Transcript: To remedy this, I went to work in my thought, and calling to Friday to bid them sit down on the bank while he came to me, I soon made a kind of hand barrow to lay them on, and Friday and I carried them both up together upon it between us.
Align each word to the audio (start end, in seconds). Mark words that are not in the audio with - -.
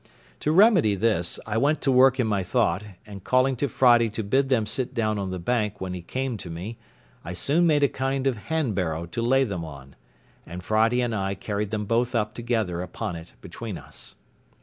To 0.39 0.51
remedy 0.51 0.95
this, 0.95 1.39
I 1.45 1.59
went 1.59 1.79
to 1.83 1.91
work 1.91 2.19
in 2.19 2.25
my 2.25 2.41
thought, 2.41 2.81
and 3.05 3.23
calling 3.23 3.55
to 3.57 3.67
Friday 3.67 4.09
to 4.09 4.23
bid 4.23 4.49
them 4.49 4.65
sit 4.65 4.95
down 4.95 5.19
on 5.19 5.29
the 5.29 5.37
bank 5.37 5.79
while 5.79 5.91
he 5.91 6.01
came 6.01 6.37
to 6.37 6.49
me, 6.49 6.79
I 7.23 7.33
soon 7.33 7.67
made 7.67 7.83
a 7.83 7.87
kind 7.87 8.25
of 8.25 8.35
hand 8.47 8.73
barrow 8.73 9.05
to 9.05 9.21
lay 9.21 9.43
them 9.43 9.63
on, 9.63 9.95
and 10.43 10.63
Friday 10.63 11.01
and 11.03 11.13
I 11.13 11.35
carried 11.35 11.69
them 11.69 11.85
both 11.85 12.15
up 12.15 12.33
together 12.33 12.81
upon 12.81 13.15
it 13.15 13.33
between 13.41 13.77
us. 13.77 14.15